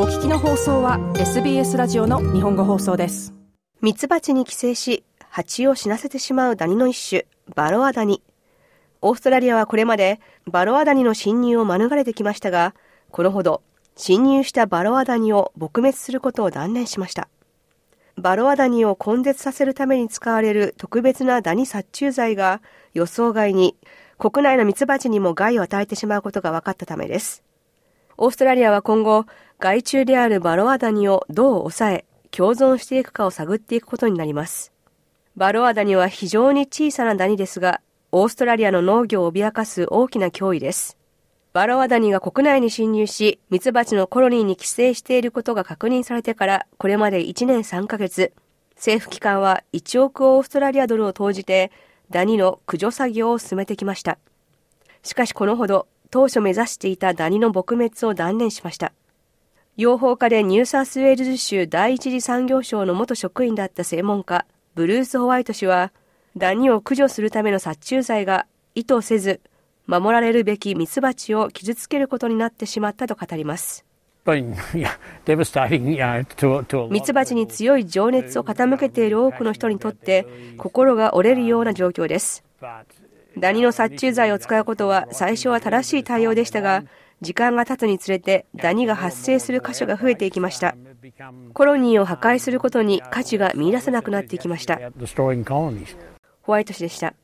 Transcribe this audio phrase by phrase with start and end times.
[0.00, 3.34] お聞きの放送は SBS ラジオの日本語放送です。
[3.80, 8.22] ミツバチに寄生し蜂を死なせてしまうダニの一種バロアダニ。
[9.02, 12.76] オーストラリアはこれまでバロアダニの侵入を免れてきましたが
[13.10, 13.60] このほど
[13.96, 17.28] 侵入したバロアダニを撲滅することを断念しました。
[18.16, 22.62] バロアダニを根絶させるために使われる特別なダニ殺虫剤が
[22.94, 23.74] 予想外に
[24.16, 27.42] 国内のミツバチにも害を与えてしまうことが分かったためです。
[28.20, 29.26] オーストラリアは今後、
[29.60, 34.72] 害虫であるバロアダニをどう抑え、共存していくかを探っていくことになります。
[35.36, 40.98] バロアダニは非常に小さなダニですが、オーストラリアの農業を脅かす大きな脅威です。
[41.52, 48.32] バロアダニが国内に侵入し、ミツバチのコロニーに寄生していることが確認されてから、これまで1年3ヶ月、
[48.74, 51.70] 政府機関は1億オーストラリアドルを投じて、
[52.10, 54.18] ダニの駆除作業を進めてきました。
[55.04, 58.92] しかしこのほど、当初目指していたダニの撲滅を断念しました。
[59.76, 65.92] 養蜂家でニューサースウェールズ州第一次産業省の元職員だった専門家、ブルース・ホワイト氏は、
[66.36, 69.40] ダニを駆除するための殺虫剤が意図せず、
[69.86, 73.84] 守られるべきミツバチを傷つけることになってしまったと語ります。
[76.90, 80.26] ミツバチに強い情熱を傾けている多くの人にとって
[80.58, 82.44] 心が折れるような状況です。
[83.36, 86.84] ダニの殺虫剤を使うことは最初は正しい対応でしたが、
[87.20, 90.76] 時間が経つにつれてダニが発生する箇所が増えていきました。
[91.52, 94.78] コロニーを破壊することに価値が見出せなくなっていきました。
[96.42, 97.14] ホワイト氏でした。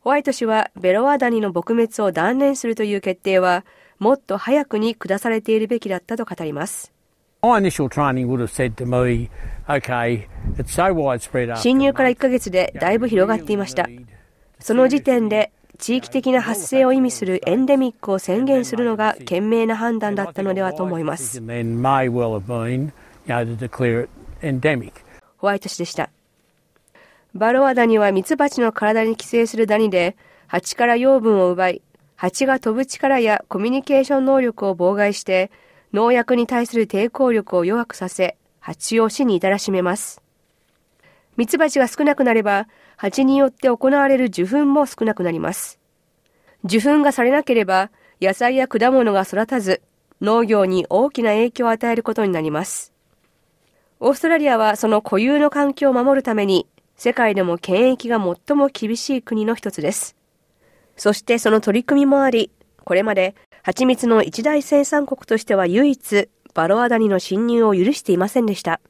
[0.00, 3.64] ホワイト氏はベロワダニの撲滅を断念するという決定は
[3.98, 6.92] もっと早くに下されているべきだったと語ります。
[11.56, 13.86] 侵入から1ヶ月でだいぶ広がっていました。
[14.60, 21.40] その時点で地域的な発生を意味するエンデミックを宣言するのが賢明な判断だったのではと思います。
[25.36, 26.10] ホワイト氏でした。
[27.34, 30.16] バロアダニはミツバチの体に寄生するダニで、
[30.48, 31.82] 蜂から養分を奪い、
[32.16, 35.52] 蜂が飛ぶ力やコミュニケーション能力を妨害して、
[35.92, 40.20] 農薬に対する抵抗力を弱くさせ、蜂を死に至らしめます。
[41.38, 42.66] ミツバチが少なくなれば、
[42.96, 45.78] 蜂によって行われる受粉も少なくなります。
[46.64, 49.80] 受粉がされなければ、野菜や果物が育たず、
[50.20, 52.92] 農業に大きな影響を与えることになります。
[54.00, 56.66] オーストラリアはその固有の環境を守るために、
[56.96, 60.16] 世界でも検疫が最も厳しい国の一つです。
[60.96, 62.50] そしてその取り組みもあり、
[62.84, 68.80] これまで蜂蜜の一大生産国としては唯一、バロアダニの侵入を許していませんでした。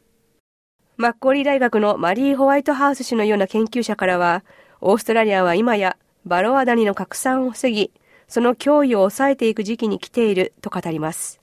[0.98, 4.42] マッコーリー大学のマリー・ホワイトハウス氏のような研究者からは、
[4.80, 7.92] オーストラリアは今やバロアダニの拡散を防ぎ、
[8.26, 11.40] その脅威を抑えていく時期に来ていると語ります。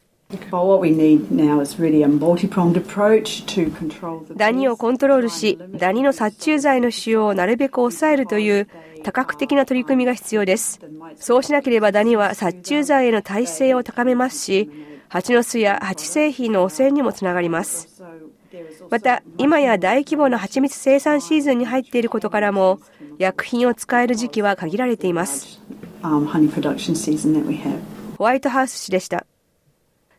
[4.36, 8.68] ダニをコントロールし、ダニの殺虫剤の使用をなるべく抑えるという
[9.04, 10.82] 多角的な取り組みが必要です。
[11.16, 14.70] そうしなければダニは殺虫剤への耐性を高めますし、
[15.08, 18.04] 蜂の巣や蜂製品の汚染にもつながります。
[18.90, 22.80] また、今や大規模な蜂蜜生産シーズンに入っていることからも、
[23.18, 25.62] 薬品を使える時期は限られています。
[28.18, 29.26] ホワイトハウス氏でした。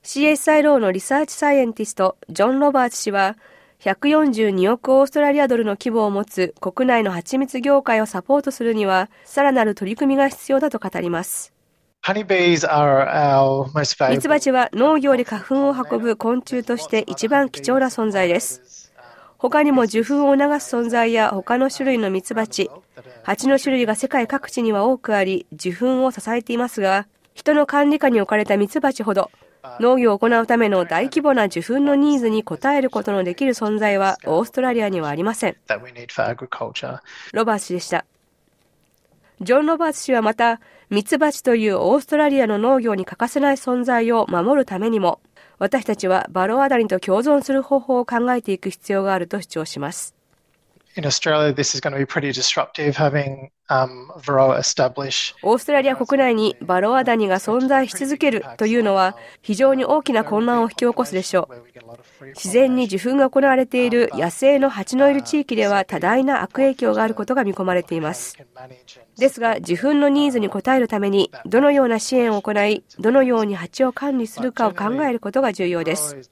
[0.02, 3.36] CSIRO のリサーチサイエンティスト、ジョン・ロバーツ氏は、
[3.80, 11.55] 142億オーストラリアドルの規模を持つ国内の蜂蜜業界をサポートするには、さらなる取り組みが必要だと語ります。
[14.10, 18.92] ミツバチは農業で花粉を運ぶ昆虫として一番貴重な存在です。
[19.38, 22.70] 他にも受粉を促す存在や他の種類のミツバチ、
[23.24, 29.30] 蜂の種類が世界各地には多くあり、受粉を支えていますが、人の管理下に置かれたミツバチほど、
[29.80, 35.56] 農業を行うための大規模な受粉のニーズに応えることのできる存在はオーストラリアにはありません。
[37.32, 38.04] ロバーツ氏でした。
[39.40, 45.20] ジョン・ロバーツ氏はまた、ミツバチというオーストラリアの農業に欠かせない存在を守るためにも、
[45.58, 50.14] 私たちはバロアダニと共存する方法を考えていく必要があると主張します。
[50.96, 53.50] In Australia, this is going to be pretty disruptive having
[55.42, 62.26] オーストラリア国内にバロアダニが存在し続けるというのは非常に大きな混乱を引き起こすでしょう。
[62.28, 68.36] 自然に受粉が行われている野生の蜂のいる地域では多大な悪影響があることが見込まれています。
[69.18, 76.30] ですが、受粉のニーズに応えるためにどのような支援を行い、どのように蜂を管理するかを考えることが重要です。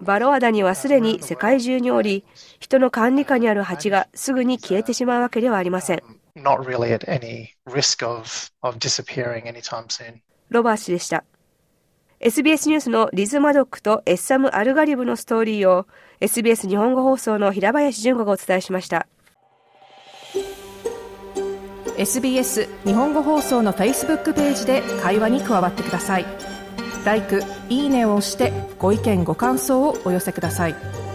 [0.00, 2.24] バロアダニはすでに世界中におり、
[2.60, 6.25] 人の管理下にある蜂がすぐに消えてしまうわけではありません。
[6.36, 10.20] Not really at any risk of, of disappearing anytime soon.
[10.50, 11.24] ロバー氏でした。
[12.20, 15.86] SBS ニュースのリズ・マドックとエッサム・アルガリブのストーリーを
[16.20, 19.06] SBS 日本語放送の平林純子がお伝えしました
[21.98, 26.26] SBS 日本語放送の Facebook ページで会話に加わってください
[27.04, 27.22] l i
[27.68, 31.05] いいねを押してご意見ご感想をお寄せください